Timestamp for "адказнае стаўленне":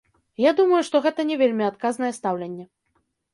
1.67-2.65